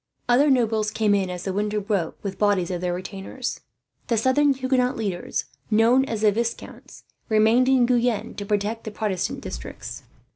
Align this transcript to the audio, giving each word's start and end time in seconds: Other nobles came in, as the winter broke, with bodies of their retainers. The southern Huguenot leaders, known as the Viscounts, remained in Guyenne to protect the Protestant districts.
Other 0.27 0.49
nobles 0.49 0.89
came 0.89 1.13
in, 1.13 1.29
as 1.29 1.43
the 1.43 1.53
winter 1.53 1.79
broke, 1.79 2.17
with 2.23 2.39
bodies 2.39 2.71
of 2.71 2.81
their 2.81 2.91
retainers. 2.95 3.59
The 4.07 4.17
southern 4.17 4.51
Huguenot 4.55 4.97
leaders, 4.97 5.45
known 5.69 6.05
as 6.05 6.21
the 6.21 6.31
Viscounts, 6.31 7.03
remained 7.29 7.69
in 7.69 7.85
Guyenne 7.85 8.33
to 8.37 8.45
protect 8.47 8.83
the 8.85 8.89
Protestant 8.89 9.41
districts. 9.41 10.01